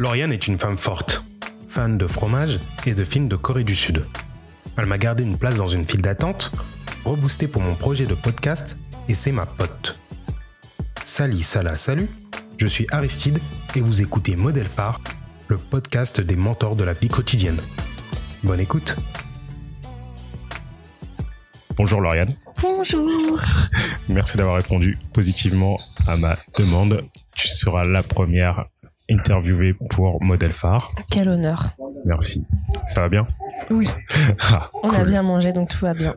[0.00, 1.22] Lauriane est une femme forte,
[1.68, 4.06] fan de fromage et de films de Corée du Sud.
[4.78, 6.52] Elle m'a gardé une place dans une file d'attente,
[7.04, 8.78] reboosté pour mon projet de podcast,
[9.10, 9.98] et c'est ma pote.
[11.04, 12.08] Sali Salah, salut,
[12.56, 13.40] je suis Aristide
[13.76, 15.02] et vous écoutez Modèle Phare,
[15.48, 17.60] le podcast des mentors de la vie quotidienne.
[18.42, 18.96] Bonne écoute.
[21.76, 22.34] Bonjour Lauriane.
[22.62, 23.38] Bonjour.
[24.08, 25.76] Merci d'avoir répondu positivement
[26.06, 27.04] à ma demande.
[27.36, 28.64] Tu seras la première
[29.10, 30.90] interviewée pour Modèle Phare.
[31.10, 31.70] Quel honneur.
[32.04, 32.44] Merci.
[32.86, 33.26] Ça va bien?
[33.70, 33.88] Oui.
[34.40, 36.14] Ah, On a bien mangé, donc tout va bien.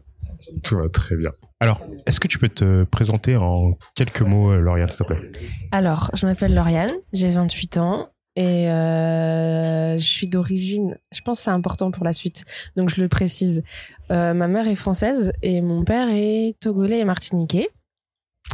[0.63, 1.31] Tout va très bien.
[1.59, 5.31] Alors, est-ce que tu peux te présenter en quelques mots, euh, Lauriane, s'il te plaît?
[5.71, 11.43] Alors, je m'appelle Lauriane, j'ai 28 ans et euh, je suis d'origine, je pense que
[11.45, 12.43] c'est important pour la suite,
[12.75, 13.63] donc je le précise.
[14.11, 17.69] Euh, ma mère est française et mon père est togolais et martiniquais.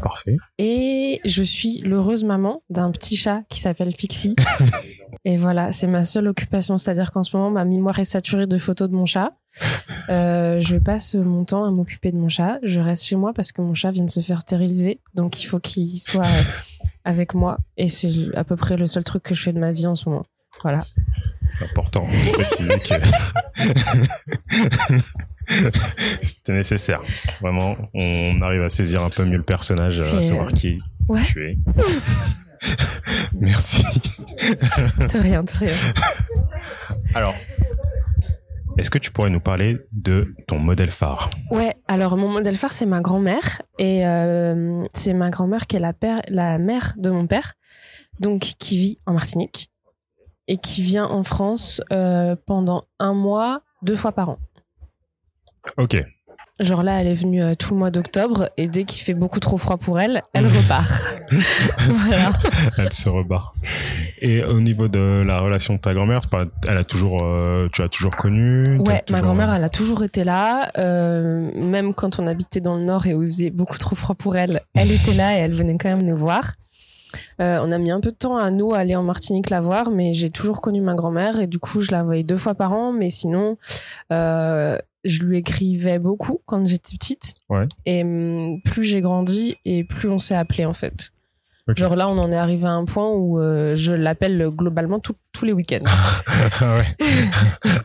[0.02, 0.38] Parfait.
[0.58, 4.36] Et je suis l'heureuse maman d'un petit chat qui s'appelle Pixie.
[5.26, 6.78] et voilà, c'est ma seule occupation.
[6.78, 9.34] C'est-à-dire qu'en ce moment, ma mémoire est saturée de photos de mon chat.
[10.10, 12.60] Euh, je passe mon temps à m'occuper de mon chat.
[12.64, 15.00] Je reste chez moi parce que mon chat vient de se faire stériliser.
[15.14, 16.28] Donc il faut qu'il soit
[17.04, 17.58] avec moi.
[17.78, 19.96] Et c'est à peu près le seul truc que je fais de ma vie en
[19.96, 20.26] ce moment.
[20.62, 20.82] Voilà.
[21.48, 22.94] C'est important de préciser que
[26.22, 27.02] c'était nécessaire.
[27.42, 31.24] Vraiment, on arrive à saisir un peu mieux le personnage, à C'est- savoir qui Ouais.
[31.26, 31.58] tu es.
[33.40, 33.84] Merci.
[33.84, 35.74] De rien, de rien.
[37.16, 37.34] Alors,
[38.78, 41.30] est-ce que tu pourrais nous parler de ton modèle phare?
[41.52, 43.62] Ouais, alors mon modèle phare, c'est ma grand-mère.
[43.78, 47.54] Et euh, c'est ma grand-mère qui est la, père, la mère de mon père,
[48.20, 49.72] donc qui vit en Martinique
[50.48, 54.38] et qui vient en France euh, pendant un mois, deux fois par an.
[55.78, 56.04] Ok.
[56.60, 59.40] Genre là, elle est venue euh, tout le mois d'octobre et dès qu'il fait beaucoup
[59.40, 60.92] trop froid pour elle, elle repart.
[61.80, 62.34] voilà.
[62.78, 63.54] Elle se rebat.
[64.22, 66.20] Et au niveau de la relation de ta grand-mère,
[66.68, 68.78] elle a toujours, euh, tu l'as toujours connue?
[68.84, 70.70] T'as Ouais, ma grand-mère, elle a toujours été là.
[70.78, 74.16] euh, même quand on habitait dans le nord et où il faisait beaucoup trop froid
[74.16, 76.56] pour elle, elle était là et elle venait quand même nous voir.
[77.42, 79.90] Euh, on a mis un peu de temps à nous aller en Martinique la voir,
[79.90, 82.74] mais j'ai toujours connu ma grand-mère et du coup, je la voyais deux fois par
[82.74, 82.92] an.
[82.92, 83.58] Mais sinon,
[84.12, 87.36] euh, je lui écrivais beaucoup quand j'étais petite.
[87.50, 87.66] Ouais.
[87.86, 91.12] Et hum, plus j'ai grandi et plus on s'est appelé en fait.
[91.68, 91.78] Ok.
[91.78, 95.16] Genre là, on en est arrivé à un point où euh, je l'appelle globalement tout-
[95.34, 95.86] tous les week-ends.
[96.62, 96.86] ah ouais.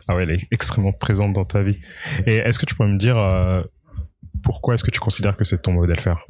[0.07, 1.77] ah ouais, elle est extrêmement présente dans ta vie.
[2.25, 3.61] Et est-ce que tu pourrais me dire euh,
[4.43, 6.25] pourquoi est-ce que tu considères que c'est ton modèle phare?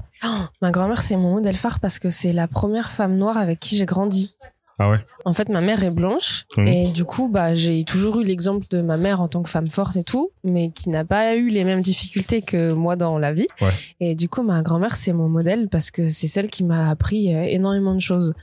[0.61, 3.77] Ma grand-mère, c'est mon modèle phare parce que c'est la première femme noire avec qui
[3.77, 4.35] j'ai grandi.
[4.77, 4.97] Ah ouais.
[5.23, 8.81] En fait, ma mère est blanche et du coup, bah, j'ai toujours eu l'exemple de
[8.81, 11.63] ma mère en tant que femme forte et tout, mais qui n'a pas eu les
[11.63, 13.47] mêmes difficultés que moi dans la vie.
[13.61, 13.71] Ouais.
[14.01, 17.33] Et du coup, ma grand-mère, c'est mon modèle parce que c'est celle qui m'a appris
[17.33, 18.33] euh, énormément de choses.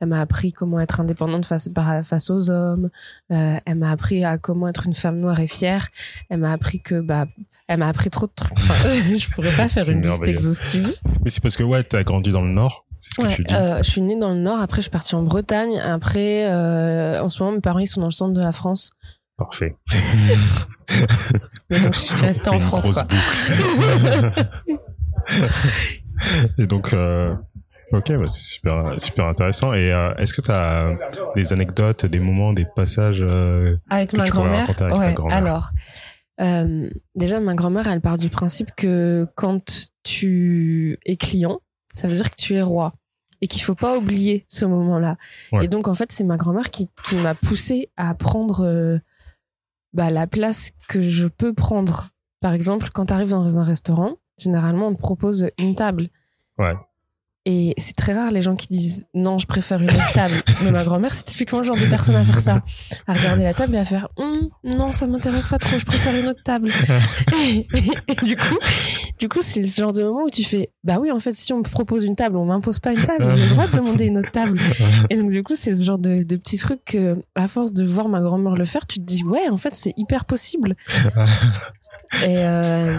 [0.00, 1.68] Elle m'a appris comment être indépendante face,
[2.04, 2.88] face aux hommes.
[3.30, 5.88] Euh, elle m'a appris à comment être une femme noire et fière.
[6.30, 7.26] Elle m'a appris que, bah,
[7.68, 8.52] elle m'a appris trop de trucs.
[8.52, 10.94] Enfin, je pourrais pas faire une liste exhaustive.
[11.22, 13.54] Mais c'est parce que ouais, t'as grandi dans le Nord, c'est ce que tu dis.
[13.54, 17.20] euh, je suis née dans le nord, après je suis partie en Bretagne, après euh,
[17.22, 18.90] en ce moment mes parents ils sont dans le centre de la France.
[19.36, 19.74] Parfait.
[21.70, 23.06] Mais donc je suis restée en France quoi.
[26.58, 27.34] Et donc, euh,
[27.92, 29.72] ok, bah, c'est super, super intéressant.
[29.74, 30.92] Et est-ce que tu as
[31.34, 33.24] des anecdotes, des moments, des passages
[33.88, 34.66] Avec que ma tu grand-mère.
[34.66, 35.36] raconter avec Ouais, grand-mère.
[35.36, 35.70] alors
[37.14, 41.60] déjà ma grand-mère elle part du principe que quand tu es client,
[41.92, 42.92] ça veut dire que tu es roi
[43.40, 45.16] et qu'il faut pas oublier ce moment-là.
[45.52, 45.64] Ouais.
[45.64, 48.98] Et donc en fait c'est ma grand-mère qui, qui m'a poussé à prendre euh,
[49.92, 52.08] bah, la place que je peux prendre.
[52.40, 56.08] Par exemple, quand tu arrives dans un restaurant, généralement on te propose une table.
[56.58, 56.74] Ouais.
[57.46, 60.34] Et c'est très rare les gens qui disent non, je préfère une autre table.
[60.62, 62.62] Mais ma grand-mère, c'est typiquement le genre de personne à faire ça.
[63.06, 66.14] À regarder la table et à faire Hum, non, ça m'intéresse pas trop, je préfère
[66.14, 66.70] une autre table.
[67.42, 68.58] et, et- et du coup,
[69.18, 71.52] du coup, c'est ce genre de moment où tu fais bah oui, en fait, si
[71.54, 74.04] on me propose une table, on m'impose pas une table, j'ai le droit de demander
[74.06, 74.58] une autre table.
[75.08, 77.84] Et donc, du coup, c'est ce genre de, de petits trucs que, à force de
[77.84, 80.74] voir ma grand-mère le faire, tu te dis ouais, en fait, c'est hyper possible.
[82.24, 82.98] Et euh,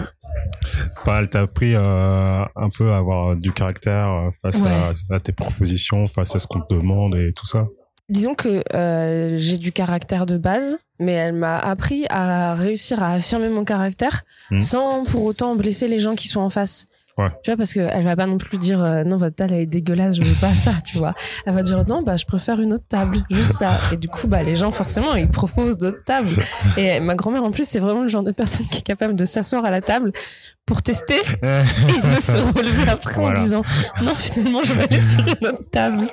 [1.04, 4.70] Bah, elle t'a appris euh, un peu à avoir du caractère euh, face Ouais.
[4.70, 7.66] à, à tes propositions, face à ce qu'on te demande et tout ça?
[8.08, 13.12] Disons que euh, j'ai du caractère de base, mais elle m'a appris à réussir à
[13.14, 14.60] affirmer mon caractère Mhm.
[14.60, 16.86] sans pour autant blesser les gens qui sont en face.
[17.18, 17.28] Ouais.
[17.42, 19.66] Tu vois, parce qu'elle va pas non plus dire euh, non, votre table elle est
[19.66, 21.14] dégueulasse, je veux pas ça, tu vois.
[21.44, 23.78] Elle va dire non, bah je préfère une autre table, juste ça.
[23.92, 26.30] Et du coup, bah les gens forcément ils proposent d'autres tables.
[26.78, 29.24] Et ma grand-mère en plus, c'est vraiment le genre de personne qui est capable de
[29.26, 30.12] s'asseoir à la table
[30.64, 33.62] pour tester et de se relever après en disant
[34.02, 36.08] non, finalement je vais aller sur une autre table.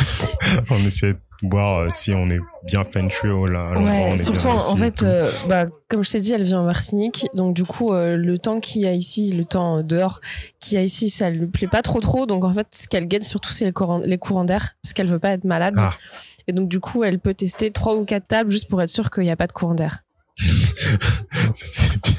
[0.70, 3.72] On essayait voir euh, si on est bien feng shui là.
[3.78, 7.54] Ouais, surtout en, fait, euh, bah, comme je t'ai dit, elle vit en Martinique, donc
[7.54, 10.20] du coup, euh, le temps qu'il y a ici, le temps dehors
[10.60, 12.26] qu'il y a ici, ça lui plaît pas trop trop.
[12.26, 15.08] Donc en fait, ce qu'elle guette surtout, c'est les courants, les courants d'air, parce qu'elle
[15.08, 15.74] veut pas être malade.
[15.78, 15.90] Ah.
[16.48, 19.10] Et donc du coup, elle peut tester trois ou quatre tables juste pour être sûre
[19.10, 19.98] qu'il n'y a pas de courant d'air.
[21.52, 22.14] C'est bien.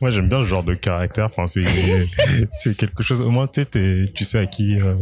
[0.00, 1.26] Moi, j'aime bien ce genre de caractère.
[1.26, 3.20] Enfin, c'est quelque chose.
[3.20, 4.94] Au moins, tu sais, t'es- tu sais à qui euh,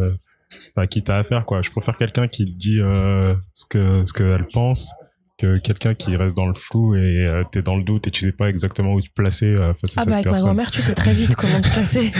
[0.76, 1.62] à qui t'as affaire, quoi.
[1.62, 4.90] Je préfère quelqu'un qui dit euh, ce que ce qu'elle pense
[5.38, 8.22] que quelqu'un qui reste dans le flou et euh, t'es dans le doute et tu
[8.22, 10.70] sais pas exactement où te placer euh, face à Ah cette bah avec ma grand-mère,
[10.70, 12.10] tu sais très vite comment te placer.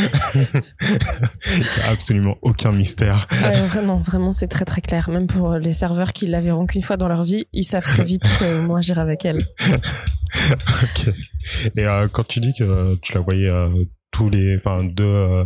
[1.89, 3.27] Absolument aucun mystère.
[3.31, 5.09] Ouais, vraiment, vraiment, c'est très très clair.
[5.09, 8.05] Même pour les serveurs qui la verront qu'une fois dans leur vie, ils savent très
[8.05, 9.43] vite que moi j'irai avec elle.
[10.83, 11.15] ok.
[11.77, 13.71] Et euh, quand tu dis que euh, tu la voyais euh,
[14.11, 15.45] tous les, enfin deux, euh,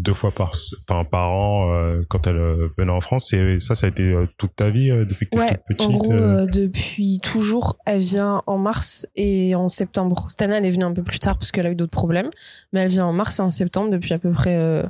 [0.00, 0.52] deux fois par,
[0.88, 4.02] enfin, par an euh, quand elle euh, venait en France, c'est ça, ça a été
[4.02, 5.86] euh, toute ta vie depuis que tu toute petite.
[5.86, 10.26] en gros, euh, depuis toujours, elle vient en mars et en septembre.
[10.28, 12.30] Cette année, elle est venue un peu plus tard parce qu'elle a eu d'autres problèmes.
[12.72, 14.82] Mais elle vient en mars et en septembre depuis à peu près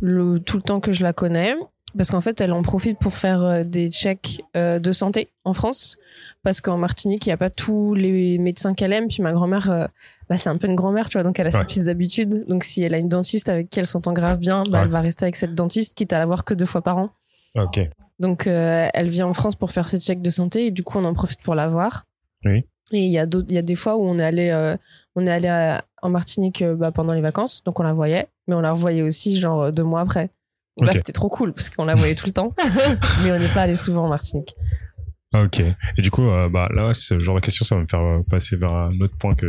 [0.00, 1.54] le, tout le temps que je la connais.
[1.96, 5.52] Parce qu'en fait, elle en profite pour faire euh, des checks euh, de santé en
[5.52, 5.96] France.
[6.42, 9.08] Parce qu'en Martinique, il n'y a pas tous les médecins qu'elle aime.
[9.08, 9.86] Puis ma grand-mère, euh,
[10.28, 11.24] bah, c'est un peu une grand-mère, tu vois.
[11.24, 12.46] Donc elle a ses petites habitudes.
[12.46, 14.84] Donc si elle a une dentiste avec qui elle s'entend grave bien, bah, Ouais.
[14.84, 17.10] elle va rester avec cette dentiste, quitte à la voir que deux fois par an.
[17.56, 17.80] Ok.
[18.20, 20.98] Donc, euh, elle vient en France pour faire ses checks de santé et du coup,
[20.98, 22.04] on en profite pour la voir.
[22.44, 22.64] Oui.
[22.92, 24.74] Et il y a y des fois où on est allé,
[25.14, 28.60] on est allé en Martinique bah, pendant les vacances, donc on la voyait, mais on
[28.60, 30.28] la revoyait aussi genre deux mois après.
[30.76, 30.96] Donc Là, Ok.
[30.98, 32.54] c'était trop cool parce qu'on la voyait tout le temps,
[33.24, 34.54] mais on n'est pas allé souvent en Martinique.
[35.34, 35.60] Ok.
[35.60, 38.20] Et du coup, euh, bah là, ce genre de question, ça va me faire euh,
[38.28, 39.46] passer vers un autre point que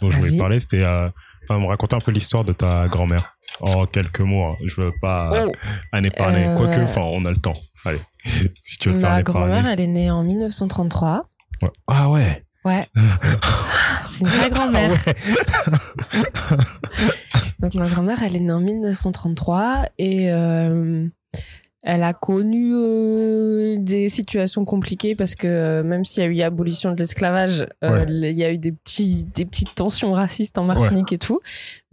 [0.00, 0.60] dont je voulais parler.
[0.60, 1.08] C'était, euh,
[1.48, 4.44] enfin, me raconter un peu l'histoire de ta grand-mère en quelques mots.
[4.44, 4.56] hein.
[4.64, 5.52] Je veux pas Oh,
[5.92, 6.46] un épargner.
[6.48, 7.54] Euh, Quoique, enfin, on a le temps.
[7.84, 8.00] Allez,
[8.62, 11.28] si tu veux te faire un ma grand-mère, elle est née en 1933.
[11.62, 11.70] Ouais.
[11.88, 12.44] Ah ouais.
[12.64, 12.86] Ouais.
[14.06, 14.90] C'est une vraie grand-mère.
[16.12, 16.56] Ah
[17.60, 21.06] Donc ma grand-mère, elle est née en 1933 et euh,
[21.82, 26.40] elle a connu euh, des situations compliquées parce que euh, même s'il y a eu
[26.42, 28.04] abolition de l'esclavage, Ouais.
[28.08, 31.40] il y a eu des petits des petites tensions racistes en Martinique et tout,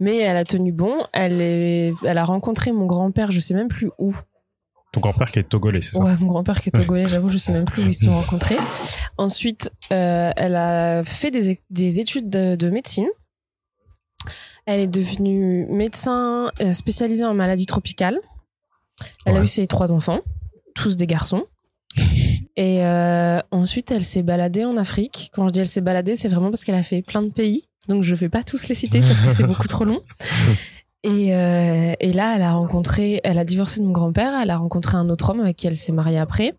[0.00, 0.94] mais elle a tenu bon.
[1.12, 4.14] Elle est, elle a rencontré mon grand-père, je sais même plus où.
[4.92, 6.02] Ton grand-père qui est togolais, c'est ça?
[6.04, 8.14] Ouais, mon grand-père qui est togolais, j'avoue, je sais même plus où ils se sont
[8.14, 8.56] rencontrés.
[9.18, 13.08] Ensuite, euh, elle a fait des, des études de, de médecine.
[14.66, 18.18] Elle est devenue médecin euh, spécialisée en maladies tropicales.
[19.26, 20.20] Elle a eu ses trois enfants,
[20.74, 21.44] tous des garçons.
[22.56, 25.30] Et euh, ensuite, elle s'est baladée en Afrique.
[25.34, 27.64] Quand je dis elle s'est baladée, c'est vraiment parce qu'elle a fait plein de pays.
[27.88, 30.00] Donc, je vais pas tous les citer parce que c'est beaucoup trop long.
[31.06, 34.56] Et, euh, et là, elle a rencontré, elle a divorcé de mon grand-père, elle a
[34.56, 36.54] rencontré un autre homme avec qui elle s'est mariée après.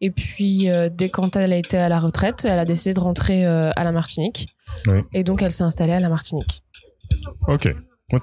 [0.00, 3.00] Et puis, euh, dès quand elle a été à la retraite, elle a décidé de
[3.00, 4.48] rentrer à la Martinique.
[4.86, 5.00] Oui.
[5.12, 6.62] Et donc, elle s'est installée à la Martinique.
[7.48, 7.74] Ok.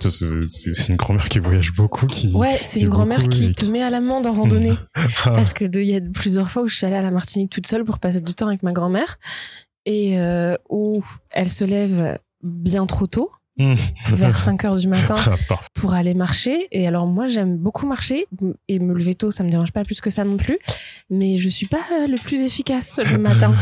[0.01, 2.27] Ça, c'est une grand-mère qui voyage beaucoup, qui.
[2.33, 4.73] Ouais, c'est une grand-mère qui te met à l'amende en randonnée.
[4.95, 7.49] Ah, Parce que il y a plusieurs fois où je suis allée à la Martinique
[7.51, 9.17] toute seule pour passer du temps avec ma grand-mère.
[9.85, 13.73] Et euh, où elle se lève bien trop tôt, Hmm.
[14.09, 15.15] vers 5 heures du matin.
[15.17, 15.35] ah,
[15.73, 16.67] pour aller marcher.
[16.71, 18.27] Et alors moi j'aime beaucoup marcher
[18.67, 20.59] et me lever tôt, ça me dérange pas plus que ça non plus.
[21.09, 23.53] Mais je suis pas euh, le plus efficace le matin.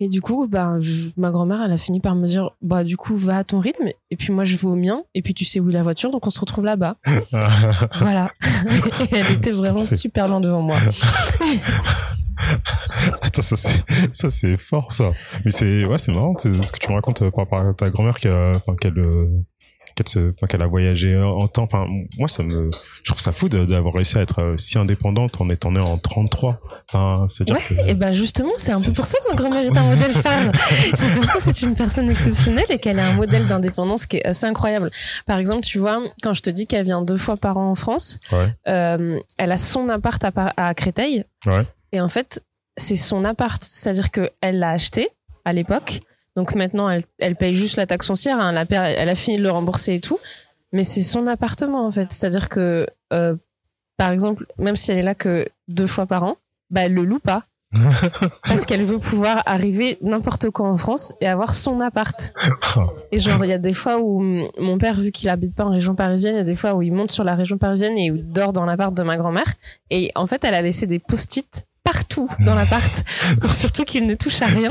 [0.00, 0.46] Et du coup,
[0.80, 3.58] je- ma grand-mère elle a fini par me dire bah du coup va à ton
[3.60, 5.82] rythme et puis moi je vais au mien et puis tu sais où est la
[5.82, 6.96] voiture donc on se retrouve là-bas.
[8.00, 8.32] Voilà.
[9.12, 10.76] et elle était vraiment super loin devant moi.
[13.22, 15.12] Attends, ça c'est, ça c'est fort ça.
[15.44, 17.90] Mais c'est, ouais, c'est marrant ce que tu me racontes euh, par rapport à ta
[17.90, 19.28] grand-mère qui a, enfin, qu'elle, euh,
[19.94, 20.06] qu'elle
[20.36, 21.64] enfin, qu'elle a voyagé en temps.
[21.64, 21.86] Enfin,
[22.18, 22.70] moi, ça me,
[23.02, 25.98] je trouve ça fou d'avoir réussi à être euh, si indépendante en étant née en
[25.98, 26.58] 33.
[26.88, 27.74] Enfin, c'est Ouais, que.
[27.88, 30.52] et ben justement, c'est un peu pour ça que ma grand-mère est un modèle phare.
[30.94, 34.24] c'est parce que c'est une personne exceptionnelle et qu'elle a un modèle d'indépendance qui est
[34.26, 34.90] assez incroyable.
[35.26, 37.74] Par exemple, tu vois, quand je te dis qu'elle vient deux fois par an en
[37.74, 38.48] France, Ouais.
[38.68, 40.22] euh, elle a son appart
[40.56, 41.24] à, Créteil.
[41.46, 41.66] Ouais.
[41.92, 42.42] Et en fait,
[42.76, 43.62] c'est son appart.
[43.62, 45.08] C'est-à-dire qu'elle l'a acheté
[45.44, 46.00] à l'époque.
[46.36, 48.38] Donc maintenant, elle, elle paye juste la taxe foncière.
[48.40, 48.50] hein.
[48.50, 50.18] Elle, a, per- elle a fini de le rembourser et tout.
[50.72, 52.12] Mais c'est son appartement, en fait.
[52.12, 53.34] C'est-à-dire que, euh,
[53.96, 56.36] par exemple, même si elle est là que deux fois par an,
[56.70, 57.44] bah, elle le loue pas.
[58.48, 62.32] parce qu'elle veut pouvoir arriver n'importe quand en France et avoir son appart.
[63.12, 64.20] Et genre, il y a des fois où
[64.58, 66.82] mon père, vu qu'il habite pas en région parisienne, il y a des fois où
[66.82, 69.46] il monte sur la région parisienne et où il dort dans l'appart de ma grand-mère.
[69.90, 73.04] Et en fait, elle a laissé des post-it partout dans l'appart
[73.40, 74.70] pour surtout qu'il ne touche à rien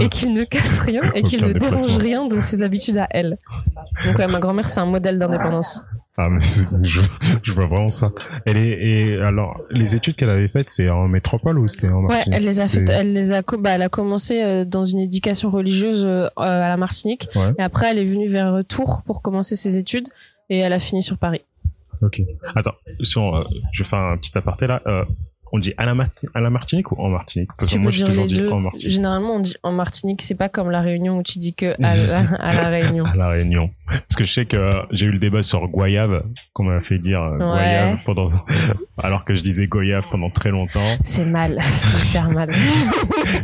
[0.00, 3.38] et qu'il ne casse rien et qu'il ne dérange rien de ses habitudes à elle.
[4.04, 5.82] Donc ouais, ma grand-mère, c'est un modèle d'indépendance.
[6.18, 6.40] Ah, mais
[6.82, 7.00] je,
[7.42, 8.10] je vois vraiment ça.
[8.46, 11.96] Elle est, et alors, les études qu'elle avait faites, c'est en métropole ou c'est en
[12.04, 12.38] Ouais, Martinique?
[12.38, 14.98] elle les a C'est- fait, elle les a, bah, elle a commencé euh, dans une
[15.00, 17.28] éducation religieuse euh, à la Martinique.
[17.34, 17.52] Ouais.
[17.58, 20.08] Et après, elle est venue vers Tours pour commencer ses études
[20.48, 21.42] et elle a fini sur Paris.
[22.00, 22.22] Ok.
[22.54, 24.80] Attends, sur, euh, je vais faire un petit aparté là.
[24.86, 25.04] Euh,
[25.52, 27.50] on dit à la, Marti- à la Martinique ou en Martinique?
[27.58, 28.90] Parce que moi, j'ai toujours dit en Martinique.
[28.92, 31.94] Généralement, on dit en Martinique, c'est pas comme la Réunion où tu dis que à
[31.96, 33.04] la, à la Réunion.
[33.04, 33.70] À la Réunion.
[33.88, 36.98] Parce que je sais que euh, j'ai eu le débat sur Goyave, qu'on m'a fait
[36.98, 37.38] dire euh, Ouais.
[37.38, 38.28] Goyave pendant,
[39.02, 40.80] alors que je disais Goyave pendant très longtemps.
[41.02, 42.50] C'est mal, c'est super mal.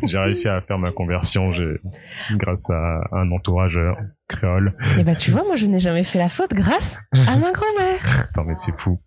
[0.05, 1.53] J'ai réussi à faire ma conversion
[2.33, 3.93] grâce à un entourage euh,
[4.29, 4.75] créole.
[4.99, 8.29] Et bah, tu vois, moi, je n'ai jamais fait la faute grâce à ma grand-mère.
[8.31, 8.99] Attends, mais c'est fou.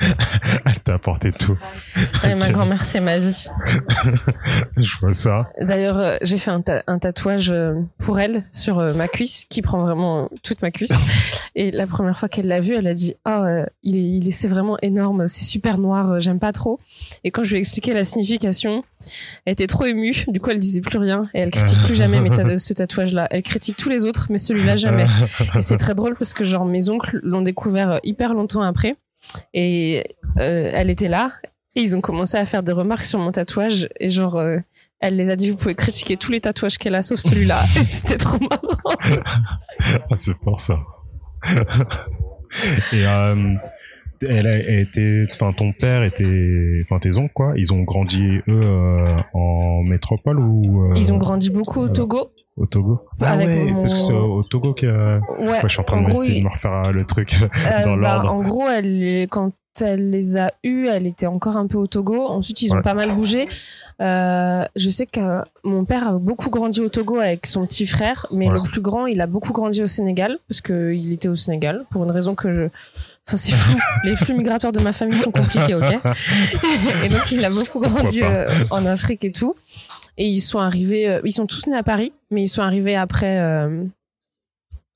[0.66, 1.56] Elle t'a apporté tout.
[2.24, 3.46] Et ma grand-mère, c'est ma vie.
[4.76, 5.46] Je vois ça.
[5.60, 9.46] D'ailleurs, euh, j'ai fait un, ta- un tatouage euh, pour elle sur euh, ma cuisse,
[9.48, 10.92] qui prend vraiment toute ma cuisse.
[11.56, 13.44] Et la première fois qu'elle l'a vu, elle a dit «Oh,
[13.84, 16.80] il est, il est, c'est vraiment énorme, c'est super noir, j'aime pas trop.»
[17.24, 18.82] Et quand je lui ai expliqué la signification,
[19.46, 20.24] elle était trop émue.
[20.28, 23.28] Du coup, elle disait plus rien et elle critique plus jamais mes ta- ce tatouage-là.
[23.30, 25.06] Elle critique tous les autres, mais celui-là jamais.
[25.54, 28.96] Et c'est très drôle parce que genre mes oncles l'ont découvert hyper longtemps après
[29.52, 30.04] et
[30.38, 31.30] euh, elle était là.
[31.76, 33.88] Et ils ont commencé à faire des remarques sur mon tatouage.
[33.98, 34.58] Et genre euh,
[35.00, 37.62] elle les a dit vous pouvez critiquer tous les tatouages qu'elle a sauf celui-là.
[37.86, 39.20] C'était trop marrant.
[40.10, 40.78] Ah, c'est pour ça.
[42.92, 43.54] Et euh,
[44.26, 48.60] elle a était, enfin ton père était, enfin tes oncles quoi, ils ont grandi eux
[49.34, 51.88] en métropole ou ils ont grandi beaucoup au.
[51.88, 53.00] Togo au Togo.
[53.20, 55.80] Ah Avec ouais, mon- parce que c'est au Togo que euh, ouais ouais, je suis
[55.80, 57.48] en train en de gros, essayer il- de me refaire euh, le truc Euh,
[57.84, 58.32] dans bah, l'ordre.
[58.32, 62.28] en gros, elle, quand elle les a eus, elle était encore un peu au Togo.
[62.28, 62.82] Ensuite, ils ont Ouais.
[62.82, 63.48] pas mal bougé.
[64.00, 68.26] Euh, je sais que mon père a beaucoup grandi au Togo avec son petit frère,
[68.30, 68.54] mais Ouais.
[68.54, 71.84] le plus grand, il a beaucoup grandi au Sénégal parce que il était au Sénégal
[71.90, 72.62] pour une raison que je.
[73.26, 73.76] Enfin, c'est flou.
[74.04, 75.82] Les flux migratoires de ma famille sont compliqués, ok?
[77.04, 79.56] et donc, il a beaucoup grandi euh, en Afrique et tout.
[80.16, 81.08] Et ils sont arrivés.
[81.08, 83.38] euh, ils sont tous nés à Paris, mais ils sont arrivés après.
[83.40, 83.84] euh,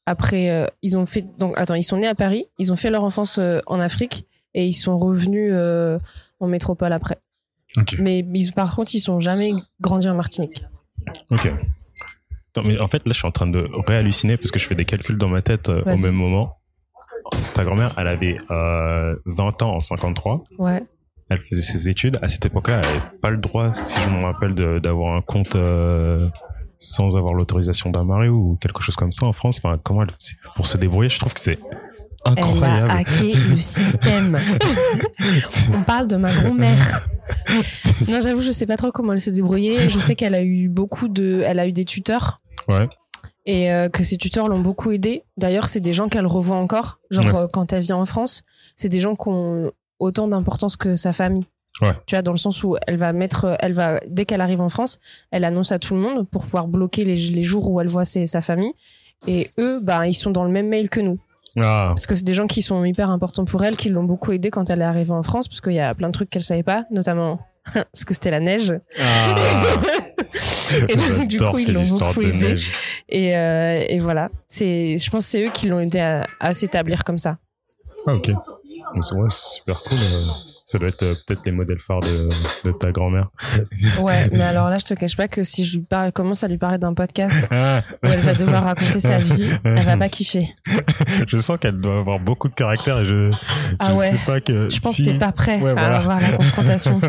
[0.06, 1.22] après, euh, ils ont fait.
[1.38, 4.26] Donc, attends, ils sont nés à Paris, ils ont fait leur enfance euh, en Afrique
[4.54, 5.52] et ils sont revenus
[6.40, 7.18] en métropole après.
[7.98, 10.64] Mais ils, par contre, ils sont jamais grandis en Martinique.
[11.30, 11.52] Ok.
[12.50, 14.74] Attends, mais en fait, là, je suis en train de réhalluciner parce que je fais
[14.74, 16.56] des calculs dans ma tête au même moment.
[17.54, 20.44] Ta grand-mère, elle avait euh, 20 ans en 53.
[20.58, 20.82] Ouais.
[21.30, 22.18] Elle faisait ses études.
[22.22, 25.54] À cette époque-là, elle n'avait pas le droit, si je me rappelle, d'avoir un compte
[25.56, 26.28] euh,
[26.78, 29.60] sans avoir l'autorisation d'un mari ou quelque chose comme ça en France.
[29.62, 30.10] Enfin, comment elle
[30.56, 31.10] pour se débrouiller?
[31.10, 31.58] Je trouve que c'est
[32.24, 32.90] Elle incroyable.
[32.90, 34.38] a hacké le système.
[35.74, 37.06] On parle de ma grand-mère.
[38.08, 39.90] Non, j'avoue, je sais pas trop comment elle s'est débrouillée.
[39.90, 42.88] Je sais qu'elle a eu beaucoup de, elle a eu des tuteurs Ouais.
[43.44, 45.24] et euh, que ces tuteurs l'ont beaucoup aidée.
[45.36, 47.00] D'ailleurs, c'est des gens qu'elle revoit encore.
[47.10, 47.40] Genre Ouais.
[47.42, 48.44] euh, quand elle vient en France,
[48.76, 51.44] c'est des gens qui ont autant d'importance que sa famille.
[51.80, 51.92] Ouais.
[52.06, 54.68] Tu vois, dans le sens où elle va mettre, elle va dès qu'elle arrive en
[54.68, 54.98] France,
[55.30, 58.04] elle annonce à tout le monde pour pouvoir bloquer les, les jours où elle voit
[58.04, 58.72] ses- sa famille.
[59.26, 61.18] Et eux, bah, ils sont dans le même mail que nous.
[61.56, 64.32] Ah, Parce que c'est des gens qui sont hyper importants pour elle, qui l'ont beaucoup
[64.32, 66.42] aidée quand elle est arrivée en France, parce qu'il y a plein de trucs qu'elle
[66.42, 67.40] savait pas, notamment
[67.74, 68.74] parce que c'était la neige.
[69.00, 69.34] Ah.
[70.88, 72.48] Et donc, du coup, ils l'ont beaucoup de aidé.
[72.50, 72.72] neige.
[73.08, 76.52] Et, euh, et voilà, c'est, je pense que c'est eux qui l'ont aidé à, à
[76.54, 77.38] s'établir comme ça.
[78.06, 78.30] Ah, ok.
[79.02, 79.98] C'est- ouais, c'est super cool.
[80.70, 82.28] Ça doit être euh, peut-être les modèles phares de,
[82.68, 83.28] de ta grand-mère.
[84.00, 86.48] Ouais, mais alors là, je te cache pas que si je lui parle, commence à
[86.48, 87.80] lui parler d'un podcast Ah.
[88.04, 90.46] où elle va devoir raconter sa vie, elle va pas kiffer.
[91.26, 93.30] je sens qu'elle doit avoir beaucoup de caractère et je,
[93.78, 94.10] Ah je ouais.
[94.12, 95.96] sais pas que Je pense si- que t'es pas prêt Ouais, à voilà.
[95.98, 97.00] avoir la confrontation.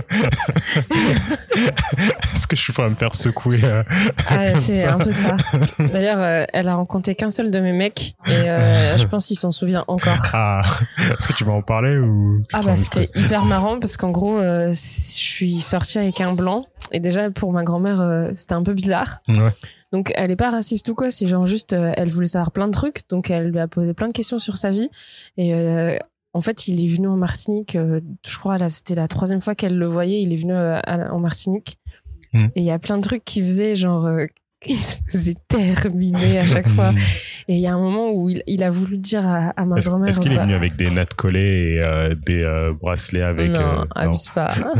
[2.34, 3.84] Est-ce que je suis pas me faire secouer euh,
[4.30, 5.36] Ah, c'est un peu ça.
[5.80, 9.38] D'ailleurs, euh, elle a rencontré qu'un seul de mes mecs et euh, je pense qu'il
[9.38, 10.18] s'en souvient encore.
[10.34, 10.62] Ah,
[10.98, 14.38] est-ce que tu vas en parler ou Ah bah c'était hyper marrant parce qu'en gros,
[14.38, 18.63] euh, je suis sortie avec un blanc et déjà pour ma grand-mère, euh, c'était un
[18.63, 19.20] peu bizarre.
[19.27, 19.51] Ouais.
[19.91, 22.68] Donc elle est pas raciste ou quoi, c'est genre juste, euh, elle voulait savoir plein
[22.68, 24.89] de trucs, donc elle lui a posé plein de questions sur sa vie
[25.38, 25.98] et
[26.34, 29.77] en fait il est venu en Martinique, je crois là c'était la troisième fois qu'elle
[29.77, 31.77] le voyait, il est venu à- en Martinique
[32.32, 32.46] Hmm.
[32.56, 34.08] et il y a plein de trucs qu'il faisait genre
[34.66, 36.92] il se faisait terminer à chaque fois
[37.48, 39.78] et il y a un moment où il, il a voulu dire à, à ma
[39.78, 42.74] Est-ce grand-mère est-ce qu'il est bah, venu avec des nattes collées et euh, des euh,
[42.74, 43.86] bracelets avec non, euh, non.
[43.96, 44.54] abuse pas.
[44.54, 44.74] Genre,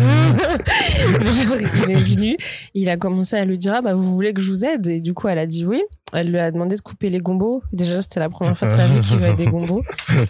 [1.88, 2.38] il est venu,
[2.74, 4.86] il a commencé à lui dire ah bah vous voulez que je vous aide?
[4.88, 5.82] Et du coup elle a dit oui.
[6.14, 7.62] Elle lui a demandé de couper les gombos.
[7.72, 9.84] Déjà c'était la première fois de sa vie qu'il voyait des gombos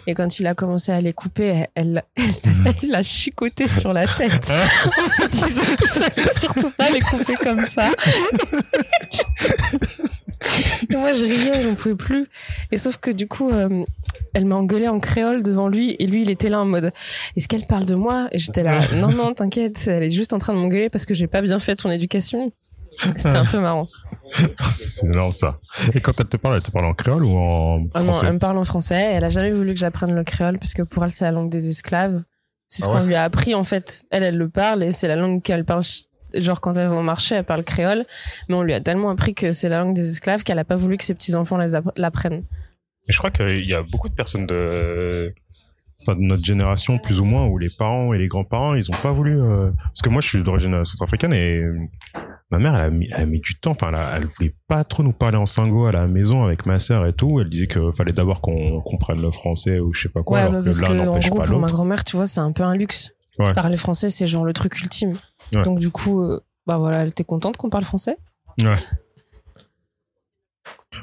[0.06, 2.02] et quand il a commencé à les couper, elle
[2.82, 4.52] l'a chicoté sur la tête
[5.22, 7.90] en disant qu'il fallait surtout pas les couper comme ça.
[10.90, 12.26] Moi, je riais, j'en pouvais plus.
[12.72, 13.84] Et sauf que du coup, euh,
[14.34, 16.92] elle m'a engueulé en créole devant lui, et lui, il était là en mode,
[17.36, 18.28] est-ce qu'elle parle de moi?
[18.32, 21.14] Et j'étais là, non, non, t'inquiète, elle est juste en train de m'engueuler parce que
[21.14, 22.52] j'ai pas bien fait ton éducation.
[23.16, 23.86] C'était un peu marrant.
[24.70, 25.58] C'est énorme ça.
[25.94, 28.26] Et quand elle te parle, elle te parle en créole ou en Ah non, français
[28.26, 29.10] elle me parle en français.
[29.14, 31.50] Elle a jamais voulu que j'apprenne le créole parce que pour elle, c'est la langue
[31.50, 32.22] des esclaves.
[32.68, 34.02] C'est ce Ah qu'on lui a appris en fait.
[34.10, 35.82] Elle, elle le parle et c'est la langue qu'elle parle.
[36.34, 38.04] Genre quand elle va au marché, elle parle créole.
[38.48, 40.76] Mais on lui a tellement appris que c'est la langue des esclaves qu'elle a pas
[40.76, 41.58] voulu que ses petits enfants
[41.96, 42.42] l'apprennent.
[43.08, 45.34] Et je crois qu'il y a beaucoup de personnes de,
[46.02, 48.96] enfin, de notre génération, plus ou moins, où les parents et les grands-parents, ils ont
[49.02, 49.40] pas voulu.
[49.42, 51.76] euh, Parce que moi, je suis d'origine centrafricaine et euh,
[52.50, 53.72] ma mère, elle a mis, elle a mis du temps.
[53.72, 56.80] Enfin, elle, elle voulait pas trop nous parler en sango à la maison avec ma
[56.80, 57.40] sœur et tout.
[57.40, 60.38] Elle disait qu'il fallait d'abord qu'on comprenne le français ou je sais pas quoi.
[60.38, 62.26] ouais, alors bah, parce que que l'un n'empêche gros, pas pour ma grand-mère, tu vois,
[62.26, 63.12] c'est un peu un luxe.
[63.38, 63.54] Ouais.
[63.54, 65.14] Parler français, c'est genre le truc ultime.
[65.54, 65.62] Ouais.
[65.62, 68.16] Donc du coup, euh, bah voilà, elle était contente qu'on parle français.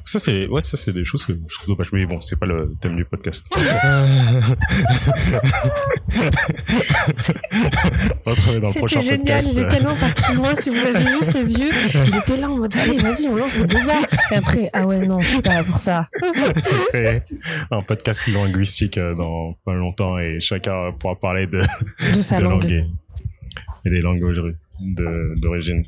[0.04, 1.92] Ça, c'est, ouais, ça, c'est des choses que je trouve dommage.
[1.94, 3.48] Mais bon, c'est pas le thème du podcast.
[8.26, 9.50] On va trouver dans le prochain C'était génial, podcast.
[9.54, 10.56] il est tellement parti loin.
[10.56, 11.70] Si vous avez vu ses yeux,
[12.08, 14.02] il était là en mode allez, vas-y, on lance le débat.
[14.32, 16.10] Et après, ah ouais, non, je suis pas là pour ça.
[17.72, 21.62] un podcast linguistique euh, dans pas longtemps et chacun pourra parler de,
[22.14, 22.64] De sa de langue.
[22.64, 22.86] langue et,
[23.86, 24.20] et des langues
[25.42, 25.84] d'origine.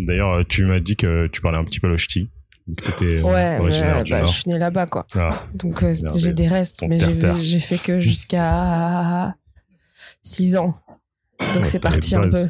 [0.00, 2.28] D'ailleurs, euh, tu m'as dit que tu parlais un petit peu le ch'ti,
[2.68, 5.06] euh, Ouais, du bah, je suis née là-bas, quoi.
[5.14, 6.98] Ah, Donc euh, j'ai des restes, mais
[7.40, 9.36] j'ai- fait que jusqu'à
[10.22, 10.74] 6 ans.
[11.54, 12.48] Donc Ouais, c'est parti un peu.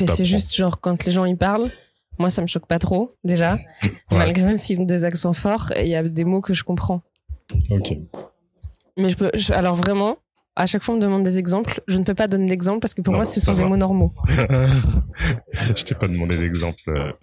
[0.00, 1.70] Mais c'est juste genre quand les gens y parlent,
[2.18, 3.54] moi ça me choque pas trop déjà.
[3.54, 3.92] Ouais.
[4.10, 7.02] Malgré même s'ils ont des accents forts, il y a des mots que je comprends.
[7.70, 7.94] ok.
[8.96, 10.16] Mais je peux, je- alors vraiment,
[10.58, 12.92] à chaque fois on me demande des exemples, je ne peux pas donner d'exemples parce
[12.92, 14.12] que pour Non, moi ce sont des mots normaux.
[15.74, 17.14] je t'ai pas demandé d'exemple.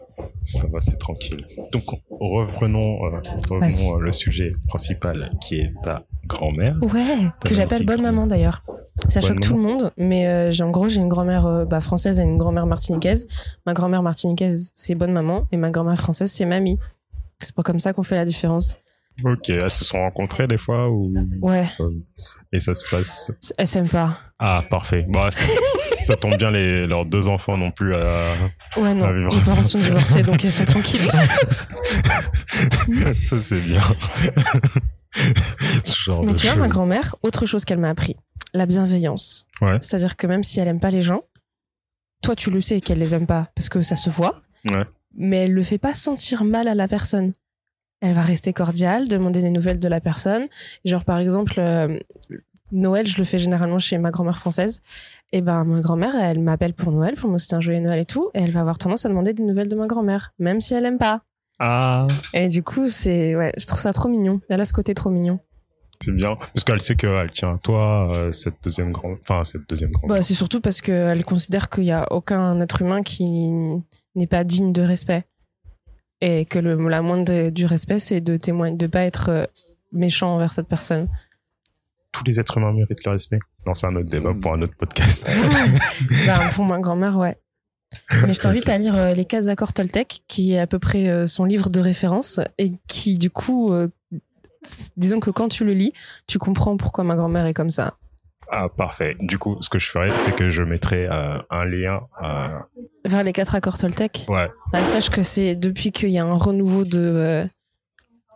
[0.42, 1.46] Ça va, c'est tranquille.
[1.74, 6.78] Donc, reprenons, euh, revenons euh, le sujet principal qui est ta grand-mère.
[6.82, 8.64] Ouais, que j'appelle bonne maman d'ailleurs.
[9.10, 11.66] Ça Bonne choque tout le monde, mais euh, j'ai en gros j'ai une grand-mère euh,
[11.66, 13.28] bah, française et une grand-mère martiniquaise.
[13.66, 16.80] Ma grand-mère martiniquaise c'est bonne maman et ma grand-mère française c'est mamie.
[17.42, 18.78] C'est pas comme ça qu'on fait la différence.
[19.24, 21.14] Ok, elles se sont rencontrées des fois ou?
[21.42, 21.66] Ouais,
[22.52, 23.32] et ça se passe?
[23.58, 24.18] elles s'aiment pas.
[24.40, 25.06] Ah, parfait.
[25.08, 25.30] Bah,
[26.04, 28.34] ça tombe bien, les, leurs deux enfants non plus à,
[28.78, 29.64] Ouais non, vivre parents ensemble.
[29.66, 31.10] sont divorcés donc elles sont tranquilles.
[33.20, 33.82] ça c'est bien.
[35.84, 38.16] Ce genre Mais de tu vois, ma grand-mère, autre chose qu'elle m'a appris,
[38.54, 39.46] la bienveillance.
[39.62, 39.78] Ouais.
[39.82, 41.22] C'est-à-dire que même si elle aime pas les gens,
[42.22, 44.84] toi tu le sais qu'elle les aime pas parce que ça se voit, Ouais.
[45.16, 47.34] mais elle le fait pas sentir mal à la personne.
[48.02, 50.48] Elle va rester cordiale, demander des nouvelles de la personne.
[50.84, 51.98] Genre par exemple, euh,
[52.72, 54.82] Noël, je le fais généralement chez ma grand-mère française.
[55.32, 58.06] Et ben ma grand-mère, elle m'appelle pour Noël, pour me souhaiter un joyeux Noël et
[58.06, 60.74] tout, et elle va avoir tendance à demander des nouvelles de ma grand-mère, même si
[60.74, 61.22] elle aime pas.
[61.60, 64.42] Ah, Et du coup, c'est ouais, je trouve ça trop mignon.
[64.50, 65.40] Elle a ce côté trop mignon.
[66.02, 69.68] c'est bien parce qu'elle sait qu'elle tient à toi euh, cette deuxième grande, enfin cette
[69.70, 70.10] deuxième grande.
[70.10, 73.52] Bah, c'est surtout parce qu'elle considère qu'il n'y a aucun être humain qui
[74.16, 75.26] n'est pas digne de respect.
[76.28, 79.46] Et que le, la moindre du respect, c'est de témoigner, de pas être euh,
[79.92, 81.08] méchant envers cette personne.
[82.12, 83.40] Tous les êtres humains méritent le respect.
[83.66, 85.30] Non, c'est un autre débat pour un autre podcast.
[86.26, 87.38] bah, pour ma grand-mère, ouais.
[88.26, 91.08] Mais je t'invite à lire euh, Les 4 accords Toltec, qui est à peu près
[91.08, 93.90] euh, son livre de référence et qui, du coup, euh,
[94.98, 95.94] disons que quand tu le lis,
[96.28, 97.98] tu comprends pourquoi ma grand-mère est comme ça.
[98.52, 99.16] Ah, parfait.
[99.20, 102.02] Du coup, ce que je ferais, c'est que je mettrais euh, un lien.
[102.24, 102.60] euh,
[103.06, 104.26] Vers les 4 accords Toltec.
[104.28, 104.50] Ouais.
[104.72, 107.00] Bah, sache que c'est depuis qu'il y a un renouveau de.
[107.00, 107.46] euh,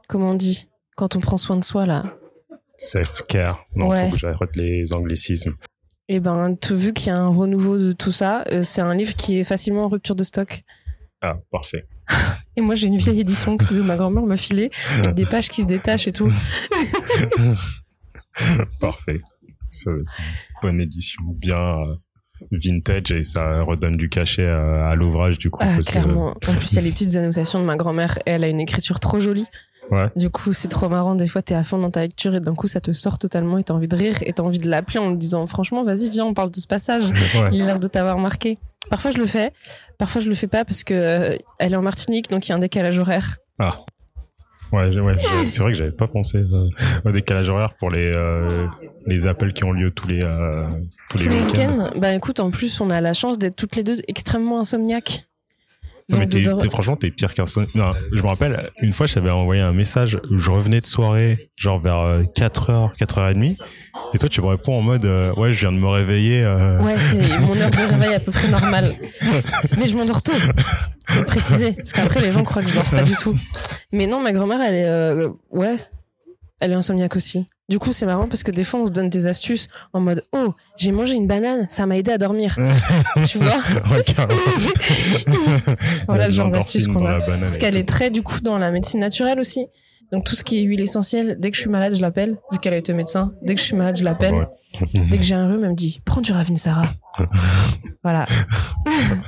[0.08, 2.06] comment on dit Quand on prend soin de soi, là.
[2.78, 3.64] Self-care.
[3.76, 4.06] Non, Ouais.
[4.08, 5.56] faut que j'arrête les anglicismes.
[6.08, 9.40] Et ben, vu qu'il y a un renouveau de tout ça, c'est un livre qui
[9.40, 10.64] est facilement en rupture de stock.
[11.22, 11.86] Ah, parfait.
[12.56, 15.62] Et moi, j'ai une vieille édition que ma grand-mère m'a filée, avec des pages qui
[15.62, 16.32] se détachent et tout.
[18.80, 19.20] Parfait.
[19.70, 20.26] Ça va être une
[20.62, 21.96] bonne édition, bien euh,
[22.52, 25.60] vintage et ça redonne du cachet à l'ouvrage du coup.
[25.64, 26.32] Ah, que- clairement.
[26.48, 28.18] En plus, il y a les petites annotations de ma grand-mère.
[28.26, 29.46] et Elle a une écriture trop jolie.
[29.92, 30.08] Ouais.
[30.16, 31.16] Du coup, c'est trop marrant.
[31.16, 33.58] Des fois, t'es à fond dans ta lecture et d'un coup, ça te sort totalement
[33.58, 36.10] et t'as envie de rire et t'as envie de l'appeler en lui disant franchement, vas-y,
[36.10, 37.04] viens, on parle de ce passage.
[37.36, 37.50] Ouais.
[37.54, 38.58] Il a l'air de t'avoir marqué.
[38.90, 39.52] Parfois, je le fais.
[39.98, 42.54] Parfois, je le fais pas parce que euh, elle est en Martinique, donc il y
[42.54, 43.38] a un décalage horaire.
[44.72, 46.68] Ouais, ouais, j'ai- c'est vrai que j'avais pas pensé euh,
[47.06, 48.68] au décalage horaire pour les euh,
[49.08, 50.64] les appels qui ont lieu tous les euh,
[51.10, 53.84] tous, Tous les week-ends, bah écoute, en plus, on a la chance d'être toutes les
[53.84, 55.26] deux extrêmement insomniaques.
[56.10, 59.06] Non, mais t'es, t'es- franchement, t'es pire qu'un son- Non, je me rappelle, une fois,
[59.06, 63.56] je t'avais envoyé un message où je revenais de soirée, genre vers euh, 4h, 4h30.
[64.14, 66.44] Et toi, tu me réponds en mode, euh, ouais, je viens de me réveiller.
[66.44, 68.92] euh, Ouais, c'est mon heure de réveil à peu près normale.
[69.78, 70.34] Mais je m'endors tôt.
[71.08, 73.36] Faut préciser, parce qu'après les gens croient que je dors pas du tout.
[73.92, 75.76] Mais non, ma grand-mère, elle est, euh, ouais,
[76.60, 77.46] elle est insomniaque aussi.
[77.70, 80.24] Du coup, c'est marrant parce que des fois, on se donne des astuces en mode
[80.34, 82.58] Oh, j'ai mangé une banane, ça m'a aidé à dormir.
[83.28, 83.62] tu vois.
[86.08, 87.20] Voilà le genre d'astuce qu'on a.
[87.22, 89.68] Parce qu'elle est très, du coup, dans la médecine naturelle aussi.
[90.12, 92.38] Donc, tout ce qui est huile essentielle, dès que je suis malade, je l'appelle.
[92.52, 94.34] Vu qu'elle a été médecin, dès que je suis malade, je l'appelle.
[94.34, 94.48] Ouais.
[94.94, 96.88] Dès que j'ai un rhume, elle me dit Prends du Ravinsara.
[98.04, 98.26] voilà.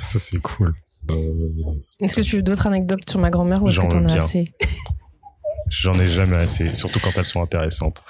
[0.02, 0.74] Ça, c'est cool.
[1.12, 1.32] Euh,
[2.00, 4.46] Est-ce que tu veux d'autres anecdotes sur ma grand-mère ou est-ce que t'en as assez?
[5.70, 8.02] J'en ai jamais assez, surtout quand elles sont intéressantes.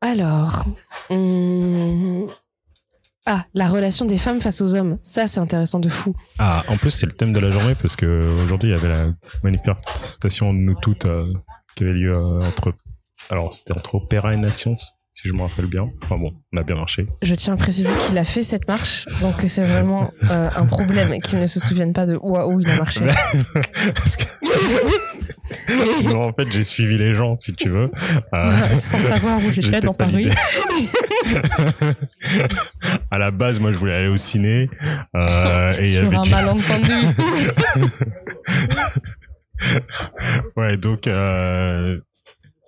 [0.00, 0.64] Alors.
[1.10, 2.26] hum,
[3.26, 4.98] Ah, la relation des femmes face aux hommes.
[5.02, 6.14] Ça, c'est intéressant de fou.
[6.38, 8.06] Ah, en plus, c'est le thème de la journée parce que
[8.44, 9.06] aujourd'hui, il y avait la
[9.42, 11.32] manifestation de nous toutes euh,
[11.74, 12.74] qui avait lieu euh, entre.
[13.30, 15.90] Alors, c'était entre Opéra et Nations, si je me rappelle bien.
[16.04, 17.06] Enfin bon, on a bien marché.
[17.22, 21.16] Je tiens à préciser qu'il a fait cette marche, donc c'est vraiment euh, un problème
[21.22, 23.00] qu'il ne se souvienne pas de où, où il a marché.
[23.94, 24.24] Parce que-
[26.04, 27.90] Non, en fait, j'ai suivi les gens, si tu veux.
[28.34, 30.28] Euh, Sans savoir où j'étais dans Paris.
[33.10, 34.68] à la base, moi, je voulais aller au ciné.
[35.16, 36.92] euh, et il y Sur avait un du- malentendu.
[40.56, 41.98] Ouais, donc euh,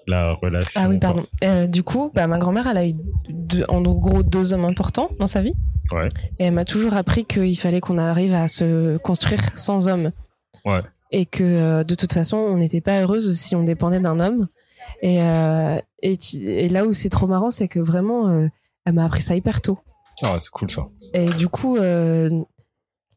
[0.07, 0.81] la relation.
[0.83, 1.27] Ah oui, pardon.
[1.45, 2.95] Euh, du coup, bah, ma grand-mère, elle a eu
[3.29, 5.55] deux- en gros deux hommes importants dans sa vie.
[5.93, 6.09] Ouais.
[6.39, 10.11] Et elle m'a toujours appris qu'il fallait qu'on arrive à se construire sans hommes.
[10.65, 10.81] Ouais.
[11.19, 14.49] Et que euh, de toute façon, on n'était pas heureuse si on dépendait d'un homme.
[15.01, 18.49] Et, euh, et, tu- et là où c'est trop marrant, c'est que vraiment, euh,
[18.85, 19.79] elle m'a appris ça hyper tôt.
[20.23, 20.83] Ah, c'est cool ça.
[21.15, 22.29] Et du coup, euh,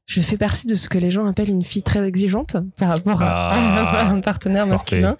[0.05, 3.21] je fais partie de ce que les gens appellent une fille très exigeante par rapport
[3.21, 5.01] à, Ah, à un partenaire parfait.
[5.01, 5.17] masculin.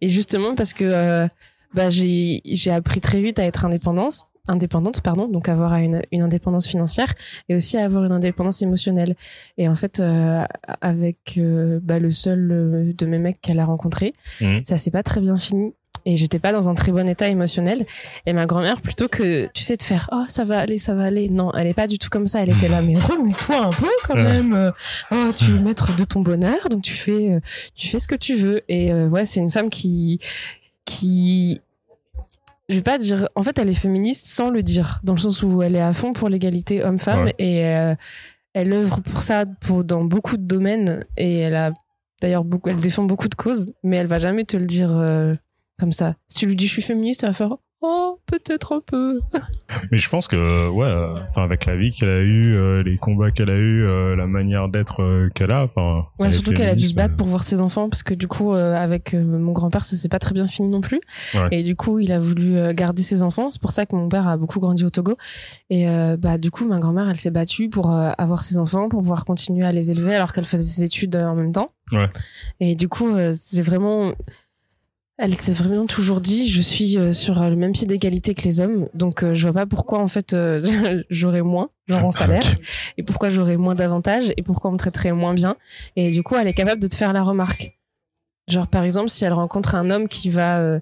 [0.00, 1.28] Et justement parce que
[1.74, 2.40] bah, j'ai
[2.70, 4.14] appris très vite à être indépendante,
[4.48, 7.12] indépendante pardon, donc avoir une, une indépendance financière
[7.48, 9.14] et aussi avoir une indépendance émotionnelle.
[9.58, 10.44] Et en fait, euh,
[10.80, 14.64] avec euh, bah, le seul euh, de mes mecs qu'elle a rencontré, Mhm.
[14.64, 15.74] ça s'est pas très bien fini.
[16.04, 17.86] Et j'étais pas dans un très bon état émotionnel.
[18.26, 21.04] Et ma grand-mère, plutôt que, tu sais, de faire, oh, ça va aller, ça va
[21.04, 21.28] aller.
[21.28, 22.42] Non, elle est pas du tout comme ça.
[22.42, 24.72] Elle était là, mais remue-toi un peu quand même.
[25.12, 27.40] Oh, tu es maître de ton bonheur, donc tu fais, euh,
[27.76, 28.62] tu fais ce que tu veux.
[28.68, 30.18] Et euh, ouais, c'est une femme qui,
[30.84, 31.60] qui,
[32.68, 35.42] je vais pas dire, en fait, elle est féministe sans le dire, dans le sens
[35.42, 37.34] où elle est à fond pour l'égalité homme-femme Ouais.
[37.38, 37.94] et euh,
[38.54, 41.72] elle œuvre pour ça pour, dans beaucoup de domaines et elle a
[42.20, 45.34] d'ailleurs beaucoup, elle défend beaucoup de causes, mais elle va jamais te le dire euh,
[45.78, 46.14] comme ça.
[46.28, 49.20] Si tu lui dis je suis féministe, elle va faire oh peut-être un peu.
[49.90, 53.30] Mais je pense que, ouais, enfin, avec la vie qu'elle a eue, euh, les combats
[53.30, 56.06] qu'elle a eus, euh, la manière d'être euh, qu'elle a, enfin.
[56.18, 58.54] Ouais, surtout qu'elle a dû se battre pour voir ses enfants parce que du coup
[58.54, 61.00] euh, avec euh, mon grand-père ça s'est pas très bien fini non plus
[61.34, 61.48] Ouais.
[61.50, 64.08] et du coup il a voulu euh, garder ses enfants c'est pour ça que mon
[64.08, 65.16] père a beaucoup grandi au Togo
[65.70, 68.88] et euh, bah du coup ma grand-mère elle s'est battue pour euh, avoir ses enfants
[68.88, 71.72] pour pouvoir continuer à les élever alors qu'elle faisait ses études euh, en même temps
[71.92, 72.08] Ouais.
[72.60, 74.12] et du coup euh, c'est vraiment
[75.18, 78.42] elle s'est vraiment toujours dit je suis euh, sur euh, le même pied d'égalité que
[78.42, 80.34] les hommes donc euh, je vois pas pourquoi en fait
[81.10, 82.44] j'aurais moins genre en salaire
[82.96, 85.56] et pourquoi j'aurais moins d'avantages et pourquoi on me traiterait moins bien.
[85.96, 87.78] Et du coup, elle est capable de te faire la remarque.
[88.48, 90.80] Genre, par exemple, si elle rencontre un homme qui va euh,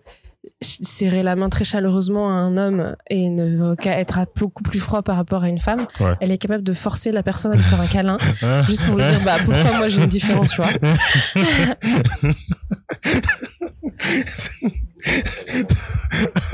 [0.63, 4.79] serrer la main très chaleureusement à un homme et ne va qu'à être beaucoup plus
[4.79, 6.15] froid par rapport à une femme, Ouais.
[6.21, 8.17] elle est capable de forcer la personne à lui faire un câlin
[8.67, 10.71] juste pour lui dire bah pourquoi moi j'ai une différence, tu vois.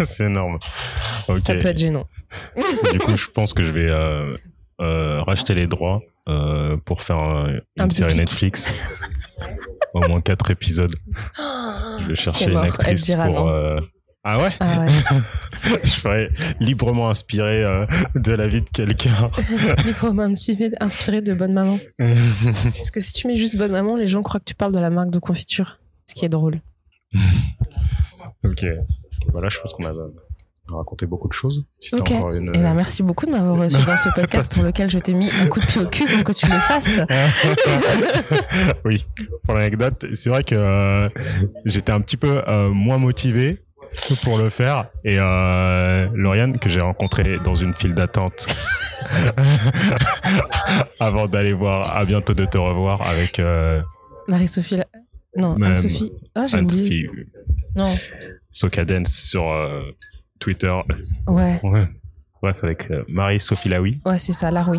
[0.05, 0.59] c'est énorme.
[1.37, 2.07] Ça peut être gênant.
[2.93, 4.31] Du coup, je pense que je vais euh,
[4.81, 8.17] euh, racheter les droits euh, pour faire un- une Un série.
[8.17, 8.73] Netflix.
[10.05, 10.95] Au moins quatre épisodes.
[12.01, 13.49] Je vais chercher mort, une actrice pour.
[13.49, 13.81] euh,
[14.25, 14.89] Ah ouais Ah ouais.
[15.85, 16.31] Je ferais
[16.61, 19.31] librement inspiré euh, de la vie de quelqu'un.
[19.85, 21.79] Librement inspiré, inspiré de Bonne Maman.
[21.99, 24.79] Parce que si tu mets juste Bonne Maman, les gens croient que tu parles de
[24.79, 25.81] la marque de confiture.
[26.07, 26.61] Ce qui est drôle.
[28.45, 28.65] ok.
[29.33, 29.93] Voilà, je pense qu'on a
[30.69, 31.65] raconté beaucoup de choses.
[31.81, 32.11] Si Ok.
[32.11, 35.15] une- Eh ben, merci beaucoup de m'avoir reçu dans ce podcast pour lequel je t'ai
[35.15, 37.01] mis un coup de pied au cul pour que tu le fasses.
[38.85, 39.07] oui,
[39.45, 41.09] pour l'anecdote, c'est vrai que euh,
[41.65, 43.63] j'étais un petit peu euh, moins motivé
[44.25, 48.47] pour le faire et euh, Lauriane que j'ai rencontré dans une file d'attente
[51.01, 53.81] avant d'aller voir à bientôt de te revoir avec euh,
[54.29, 54.77] Marie-Sophie.
[54.77, 54.87] la-
[55.37, 56.13] Non, Anne-Sophie.
[56.35, 57.07] Ah, j'ai oublié.
[57.07, 57.31] Anne-Sophie
[57.77, 57.95] Non.
[58.51, 59.83] Socadence sur euh,
[60.39, 60.75] Twitter.
[61.27, 61.61] Ouais.
[61.63, 61.87] Ouais.
[62.43, 64.01] Bref, avec euh, Marie-Sophie Laoui.
[64.05, 64.79] Ouais, c'est ça, Laroui.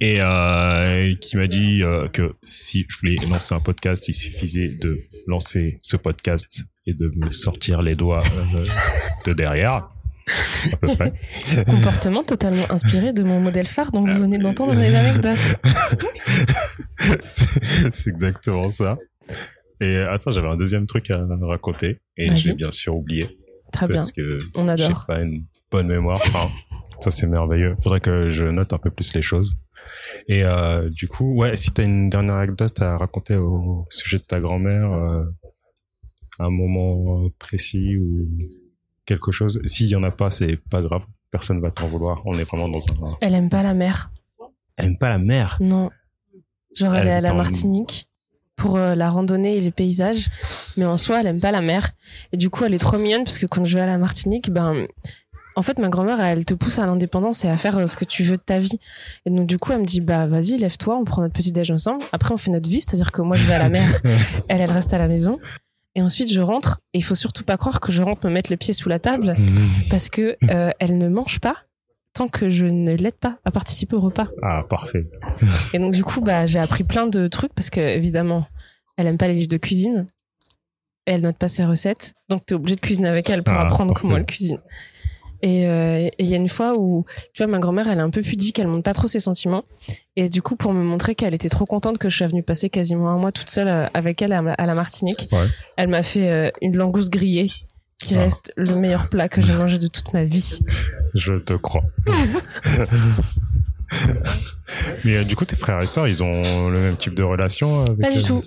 [0.00, 4.68] et euh, qui m'a dit euh, que si je voulais lancer un podcast, il suffisait
[4.68, 8.22] de lancer ce podcast et de me sortir les doigts
[8.54, 8.64] euh,
[9.26, 9.88] de derrière.
[10.72, 11.12] à peu près.
[11.66, 15.38] Comportement totalement inspiré de mon modèle phare dont vous venez d'entendre les anecdotes.
[17.24, 18.96] c'est exactement ça.
[19.80, 23.28] Et attends, j'avais un deuxième truc à raconter et l'ai bien sûr oublié
[23.72, 25.04] Très bien, parce que on j'ai adore.
[25.06, 26.20] pas une bonne mémoire.
[26.26, 26.48] Enfin,
[27.00, 27.76] ça c'est merveilleux.
[27.82, 29.54] Faudrait que je note un peu plus les choses.
[30.28, 34.22] Et euh, du coup, ouais, si t'as une dernière anecdote à raconter au sujet de
[34.24, 35.24] ta grand-mère, euh,
[36.38, 38.28] un moment précis ou
[39.04, 39.60] quelque chose.
[39.66, 41.06] S'il y en a pas, c'est pas grave.
[41.30, 42.22] Personne va t'en vouloir.
[42.24, 43.16] On est vraiment dans un.
[43.20, 44.10] Elle aime pas la mer.
[44.76, 45.56] Elle aime pas la mer.
[45.60, 45.90] Non.
[46.74, 48.08] Genre, elle Elle est à la Martinique
[48.56, 50.28] pour euh, la randonnée et les paysages.
[50.76, 51.90] Mais en soi, elle aime pas la mer.
[52.32, 54.50] Et du coup, elle est trop mignonne parce que quand je vais à la Martinique,
[54.50, 54.86] ben,
[55.54, 58.04] en fait, ma grand-mère, elle te pousse à l'indépendance et à faire euh, ce que
[58.04, 58.78] tu veux de ta vie.
[59.24, 61.70] Et donc, du coup, elle me dit, bah, vas-y, lève-toi, on prend notre petit déj
[61.70, 62.04] ensemble.
[62.12, 62.80] Après, on fait notre vie.
[62.80, 63.88] C'est-à-dire que moi, je vais à la mer.
[64.48, 65.38] elle, elle reste à la maison.
[65.94, 66.80] Et ensuite, je rentre.
[66.92, 68.98] Et il faut surtout pas croire que je rentre me mettre le pied sous la
[68.98, 69.34] table
[69.88, 71.56] parce que euh, elle ne mange pas
[72.16, 74.28] tant que je ne l'aide pas à participer au repas.
[74.42, 75.06] Ah, parfait.
[75.74, 78.46] Et donc du coup, bah, j'ai appris plein de trucs parce que évidemment,
[78.96, 80.06] elle aime pas les livres de cuisine.
[81.06, 83.60] Et elle note pas ses recettes, donc t'es obligé de cuisiner avec elle pour Ah,
[83.62, 84.00] apprendre parfait.
[84.02, 84.58] comment elle cuisine.
[85.42, 88.02] Et euh, et il y a une fois où, tu vois, ma grand-mère, elle est
[88.02, 89.62] un peu pudique, elle montre pas trop ses sentiments.
[90.16, 92.70] Et du coup, pour me montrer qu'elle était trop contente que je sois venue passer
[92.70, 95.46] quasiment un mois toute seule euh, avec elle à, la Martinique, Ouais.
[95.76, 97.50] elle m'a fait euh, une langouste grillée,
[97.98, 98.20] qui Ah.
[98.20, 100.60] reste le meilleur plat que j'ai mangé de toute ma vie.
[101.14, 101.82] Je te crois.
[105.04, 107.82] Mais euh, du coup, tes frères et sœurs, ils ont le même type de relation
[107.84, 108.42] avec Pas du euh, tout.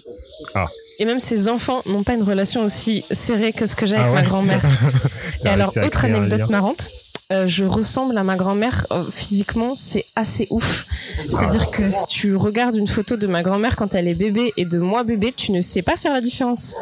[0.54, 0.68] Ah.
[1.00, 4.02] Et même ses enfants n'ont pas une relation aussi serrée que ce que j'ai Ah
[4.04, 4.62] avec ouais ma grand-mère.
[5.46, 6.48] Et alors, autre anecdote lien.
[6.48, 6.90] marrante,
[7.32, 10.88] euh, je ressemble à ma grand-mère euh, physiquement, c'est assez ouf.
[11.30, 14.66] C'est-à-dire que si tu regardes une photo de ma grand-mère quand elle est bébé et
[14.66, 16.76] de moi bébé, tu ne sais pas faire la différence.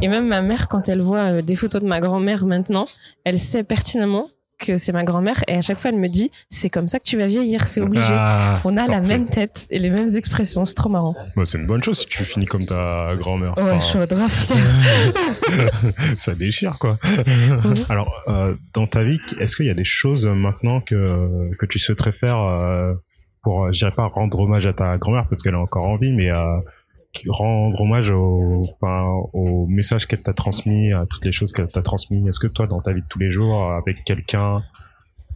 [0.00, 2.86] Et même ma mère, quand elle voit euh, des photos de ma grand-mère maintenant,
[3.24, 4.28] elle sait pertinemment
[4.58, 7.04] que c'est ma grand-mère et à chaque fois elle me dit c'est comme ça que
[7.04, 8.06] tu vas vieillir, c'est obligé.
[8.10, 11.14] Ah, On a la même tête et les mêmes expressions, c'est trop marrant.
[11.36, 13.56] Bah, c'est une bonne chose si tu finis comme ta grand-mère.
[13.56, 14.56] Ouais, Enfin, je suis grave fière.
[16.16, 16.98] ça déchire, quoi.
[17.88, 21.78] Alors, euh, dans ta vie, est-ce qu'il y a des choses maintenant que, que tu
[21.78, 22.94] souhaiterais faire euh,
[23.42, 25.96] pour, euh, je dirais pas rendre hommage à ta grand-mère parce qu'elle est encore en
[25.96, 26.58] vie, mais euh,
[27.28, 31.82] rendre hommage au, enfin, au message qu'elle t'a transmis, à toutes les choses qu'elle t'a
[31.82, 32.28] transmis.
[32.28, 34.62] Est-ce que toi, dans ta vie de tous les jours, avec quelqu'un,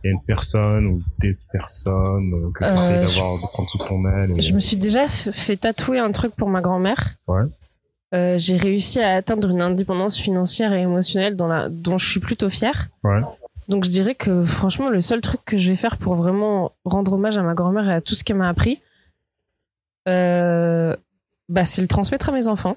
[0.05, 3.37] il y a une personne ou des personnes euh, que tu Euh, essaies je- d'avoir,
[3.41, 6.49] de prendre sous ton aile et- Je me suis déjà fait tatouer un truc pour
[6.49, 7.17] ma grand-mère.
[7.29, 7.43] Ouais.
[8.15, 12.21] Euh, j'ai réussi à atteindre une indépendance financière et émotionnelle dont, la, dont je suis
[12.21, 12.89] plutôt fière.
[13.05, 13.21] Ouais.
[13.69, 17.15] Donc je dirais que franchement, le seul truc que je vais faire pour vraiment rendre
[17.15, 18.81] hommage à ma grand-mère et à tout ce qu'elle m'a appris,
[20.09, 20.95] euh,
[21.53, 22.77] bah, c'est le transmettre à mes enfants.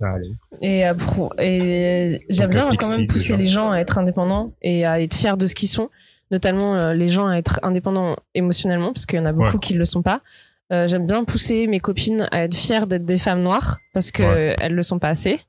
[0.00, 0.32] Allez.
[0.60, 5.00] Et, pro- et j'aime bien quand même pousser les gens à être indépendants et à
[5.00, 5.88] être fiers de ce qu'ils sont,
[6.30, 9.58] notamment euh, les gens à être indépendants émotionnellement, parce qu'il y en a beaucoup Ouais.
[9.60, 10.20] qui ne le sont pas.
[10.72, 14.26] Euh, j'aime bien pousser mes copines à être fières d'être des femmes noires, parce qu'elles
[14.50, 14.56] Ouais.
[14.60, 15.40] elles le sont pas assez.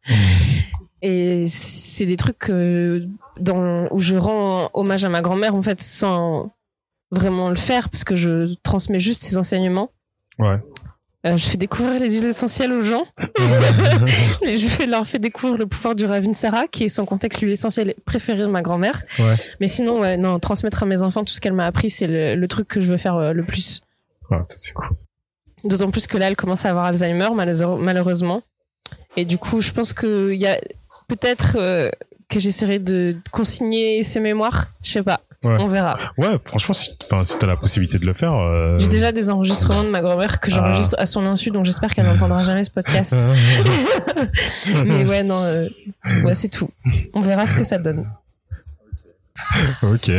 [1.02, 2.50] Et c'est des trucs
[3.40, 6.54] dans, où je rends hommage à ma grand-mère, en fait, sans
[7.12, 9.90] vraiment le faire, parce que je transmets juste ses enseignements.
[10.40, 10.58] Ouais.
[11.26, 13.06] Euh, je fais découvrir les huiles essentielles aux gens.
[14.44, 17.96] Je fais, leur fais découvrir le pouvoir du Ravinsara, qui est son contexte l'huile essentielle
[18.06, 19.02] préférée de ma grand-mère.
[19.20, 19.36] Ouais.
[19.60, 22.36] Mais sinon, ouais, non, transmettre à mes enfants tout ce qu'elle m'a appris, c'est le,
[22.36, 23.82] le truc que je veux faire euh, le plus.
[24.30, 24.90] Ouais, ça c'est cool.
[25.64, 28.44] D'autant plus que là, elle commence à avoir Alzheimer, malheure- malheureusement.
[29.18, 30.60] Et du coup, je pense qu'il y a
[31.08, 31.90] peut-être euh,
[32.30, 34.68] que j'essaierai de consigner ses mémoires.
[34.84, 35.22] Je sais pas.
[35.46, 35.58] Ouais.
[35.60, 36.00] On verra.
[36.18, 38.34] Ouais, franchement, si, enfin, si t'as la possibilité de le faire.
[38.34, 41.94] euh, J'ai déjà des enregistrements de ma grand-mère que j'enregistre à son insu, donc j'espère
[41.94, 43.16] qu'elle n'entendra jamais ce podcast.
[44.86, 45.68] Mais ouais, non, euh,
[46.24, 46.70] ouais, c'est tout.
[47.14, 48.10] On verra ce que ça donne.
[49.84, 50.12] ok.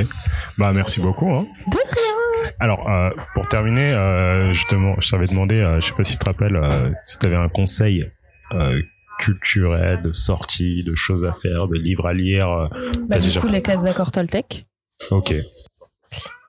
[0.58, 1.28] Bah, merci beaucoup.
[1.34, 1.46] Hein.
[1.66, 2.52] De rien.
[2.60, 6.12] Alors, euh, pour terminer, euh, je, te- je t'avais demandé, euh, je sais pas si
[6.12, 8.10] tu te rappelles, euh, si t'avais un conseil
[8.52, 8.80] euh,
[9.18, 12.68] culturel, de sortie, de choses à faire, de livres à lire.
[13.08, 14.66] Bah, du déjà- coup, les cases d'accord Toltec.
[15.10, 15.34] Ok.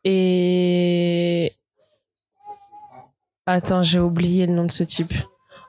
[0.03, 1.53] Et.
[3.45, 5.13] Attends, j'ai oublié le nom de ce type.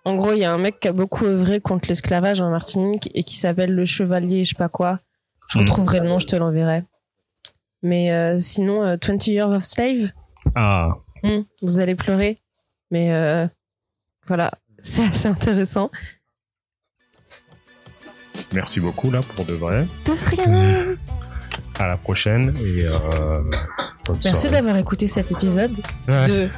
[0.05, 3.11] En gros, il y a un mec qui a beaucoup œuvré contre l'esclavage en Martinique
[3.15, 5.01] et qui s'appelle le Chevalier, je sais pas quoi.
[5.49, 5.61] Je Hmm.
[5.63, 6.85] retrouverai le nom, je te l'enverrai.
[7.83, 10.13] Mais euh, sinon, euh, 20 Years of Slave,
[10.55, 10.89] Ah,
[11.23, 12.41] hmm, vous allez pleurer.
[12.91, 13.47] Mais euh,
[14.27, 15.91] voilà, c'est assez intéressant.
[18.53, 19.87] merci beaucoup là pour de vrai.
[20.07, 20.97] De rien
[21.79, 22.55] à la prochaine.
[22.61, 23.43] Euh,
[24.25, 25.73] Merci d'avoir écouté cet épisode
[26.07, 26.49] de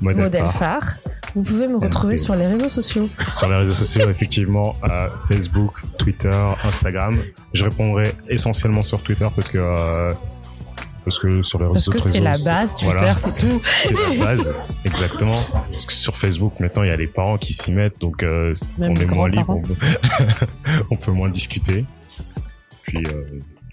[0.00, 0.96] Modèle, Modèle phare.
[1.34, 3.08] Vous pouvez me retrouver sur les réseaux sociaux.
[3.30, 7.22] Sur les réseaux sociaux, effectivement, euh, Facebook, Twitter, Instagram.
[7.52, 10.10] Je répondrai essentiellement sur Twitter parce que euh,
[11.04, 11.92] parce que sur les réseaux sociaux.
[11.92, 13.60] Parce que c'est la base, Twitter, c'est tout.
[13.82, 14.54] C'est la base,
[14.84, 15.42] exactement.
[15.70, 18.24] Parce que sur Facebook, maintenant, il y a les parents qui s'y mettent, donc
[18.78, 19.60] on est moins libre,
[20.90, 21.84] on peut, moins discuter.
[22.84, 23.02] Puis.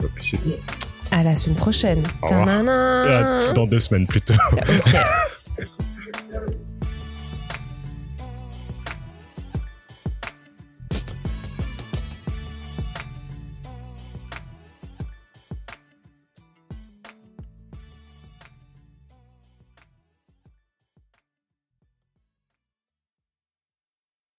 [0.02, 0.40] Bah, puis.
[1.12, 2.04] À la semaine prochaine.
[2.32, 4.34] Euh, dans deux semaines plutôt.